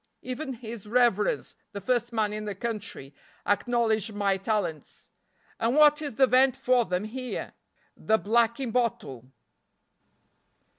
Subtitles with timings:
[0.23, 3.13] Even his reverence, the first man in the country,
[3.45, 5.11] acknowledged my talents
[5.59, 7.53] and what is the vent for them here?
[7.95, 9.31] The blacking bottle."